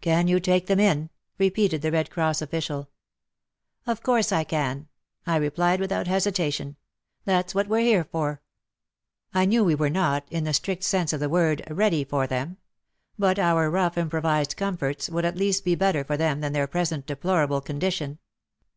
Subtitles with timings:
[0.00, 2.90] "Can you take them in?" repeated the Red Cross official.
[3.36, 4.86] '* Of course I can,"
[5.26, 6.76] I replied without hesita tion,—
[7.24, 8.40] "that's what we're here for."
[9.34, 12.58] I knew we were not, in the strict sense of the word, "ready" for them.
[13.18, 17.04] But our rough improvized comforts would at least be better for them than their present
[17.06, 18.18] deplorable con dition.